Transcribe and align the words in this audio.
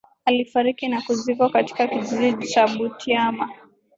Alifariki 0.25 0.87
na 0.87 1.01
kuzikwa 1.01 1.49
katika 1.49 1.87
kijiji 1.87 2.47
cha 2.47 2.67
Butiama 2.67 3.49